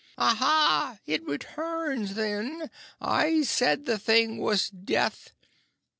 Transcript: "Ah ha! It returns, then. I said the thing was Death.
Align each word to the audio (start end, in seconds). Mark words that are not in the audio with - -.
"Ah 0.17 0.33
ha! 0.33 0.99
It 1.05 1.23
returns, 1.27 2.15
then. 2.15 2.71
I 2.99 3.43
said 3.43 3.85
the 3.85 3.99
thing 3.99 4.39
was 4.39 4.67
Death. 4.71 5.29